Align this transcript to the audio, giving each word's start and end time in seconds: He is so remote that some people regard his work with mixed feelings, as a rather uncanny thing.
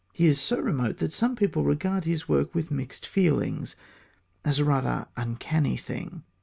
He 0.13 0.25
is 0.25 0.41
so 0.41 0.57
remote 0.57 0.97
that 0.97 1.13
some 1.13 1.35
people 1.35 1.63
regard 1.63 2.05
his 2.05 2.27
work 2.27 2.55
with 2.55 2.71
mixed 2.71 3.05
feelings, 3.05 3.75
as 4.43 4.57
a 4.57 4.65
rather 4.65 5.07
uncanny 5.15 5.77
thing. 5.77 6.23